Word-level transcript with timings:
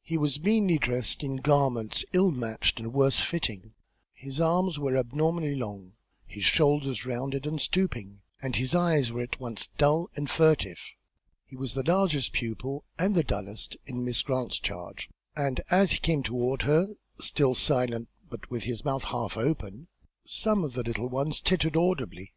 He 0.00 0.16
was 0.16 0.40
meanly 0.40 0.78
dressed 0.78 1.22
in 1.22 1.36
garments 1.36 2.02
ill 2.14 2.30
matched 2.30 2.78
and 2.80 2.94
worse 2.94 3.20
fitting; 3.20 3.74
his 4.14 4.40
arms 4.40 4.78
were 4.78 4.96
abnormally 4.96 5.54
long, 5.54 5.92
his 6.26 6.44
shoulders 6.46 7.04
rounded 7.04 7.44
and 7.46 7.60
stooping, 7.60 8.22
and 8.40 8.56
his 8.56 8.74
eyes 8.74 9.12
were 9.12 9.20
at 9.20 9.38
once 9.38 9.68
dull 9.76 10.08
and 10.16 10.30
furtive. 10.30 10.80
He 11.44 11.56
was 11.56 11.74
the 11.74 11.82
largest 11.82 12.32
pupil, 12.32 12.84
and 12.98 13.14
the 13.14 13.22
dullest, 13.22 13.76
in 13.84 14.02
Miss 14.02 14.22
Grant's 14.22 14.58
charge, 14.58 15.10
and 15.36 15.60
as 15.70 15.90
he 15.92 15.98
came 15.98 16.22
toward 16.22 16.62
her, 16.62 16.94
still 17.20 17.54
silent, 17.54 18.08
but 18.30 18.50
with 18.50 18.64
his 18.64 18.82
mouth 18.82 19.04
half 19.04 19.36
open, 19.36 19.88
some 20.24 20.64
of 20.64 20.72
the 20.72 20.84
little 20.84 21.10
ones 21.10 21.42
tittered 21.42 21.76
audibly. 21.76 22.32